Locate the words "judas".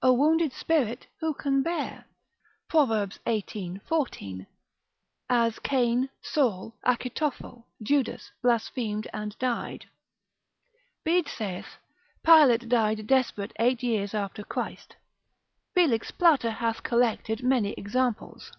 7.82-8.30